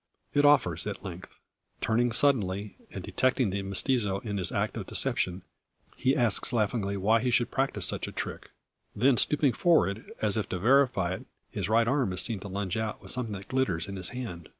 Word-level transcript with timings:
It 0.33 0.45
offers 0.45 0.87
at 0.87 1.03
length. 1.03 1.37
Turning 1.79 2.11
suddenly, 2.11 2.75
and 2.89 3.03
detecting 3.03 3.51
the 3.51 3.61
mestizo 3.61 4.17
in 4.21 4.39
his 4.39 4.51
act 4.51 4.75
of 4.75 4.87
deception, 4.87 5.43
he 5.95 6.15
asks 6.15 6.51
laughingly 6.51 6.97
why 6.97 7.19
he 7.19 7.29
should 7.29 7.51
practice 7.51 7.85
such 7.85 8.07
a 8.07 8.11
trick. 8.11 8.49
Then 8.95 9.15
stooping 9.15 9.53
forward, 9.53 10.11
as 10.19 10.37
if 10.37 10.49
to 10.49 10.57
verify 10.57 11.13
it, 11.13 11.25
his 11.51 11.69
right 11.69 11.87
arm 11.87 12.13
is 12.13 12.21
seen 12.21 12.39
to 12.39 12.47
lunge 12.47 12.77
out 12.77 12.99
with 12.99 13.11
something 13.11 13.33
that 13.33 13.47
glitters 13.49 13.87
in 13.87 13.95
his 13.95 14.09
hand. 14.09 14.49